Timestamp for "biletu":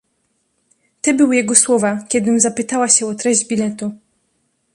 3.47-3.91